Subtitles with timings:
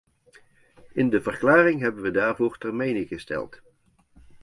[0.93, 3.61] In de verklaring hebben we daarvoor termijnen gesteld.